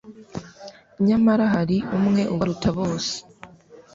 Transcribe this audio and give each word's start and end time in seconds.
Nyamara 1.07 1.45
hari 1.55 1.77
umwe 1.97 2.21
ubaruta 2.33 2.69
bose. 2.77 3.13